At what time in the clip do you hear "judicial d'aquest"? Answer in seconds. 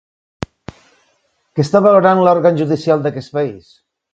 2.63-3.37